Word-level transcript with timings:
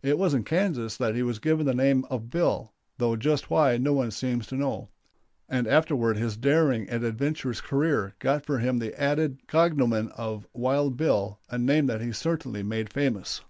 It 0.00 0.16
was 0.16 0.32
in 0.32 0.42
Kansas 0.42 0.96
that 0.96 1.14
he 1.14 1.22
was 1.22 1.38
given 1.38 1.66
the 1.66 1.74
name 1.74 2.06
of 2.06 2.30
"Bill," 2.30 2.72
though 2.96 3.14
just 3.14 3.50
why 3.50 3.76
no 3.76 3.92
one 3.92 4.10
seems 4.10 4.46
to 4.46 4.54
know; 4.56 4.88
and 5.50 5.66
afterward 5.66 6.16
his 6.16 6.34
daring 6.38 6.88
and 6.88 7.04
adventurous 7.04 7.60
career 7.60 8.14
got 8.20 8.46
for 8.46 8.58
him 8.60 8.78
the 8.78 8.98
added 8.98 9.46
cognomen 9.46 10.08
of 10.16 10.46
"Wild 10.54 10.96
Bill," 10.96 11.40
a 11.50 11.58
name 11.58 11.84
that 11.88 12.00
he 12.00 12.10
certainly 12.10 12.62
made 12.62 12.90
famous. 12.90 13.42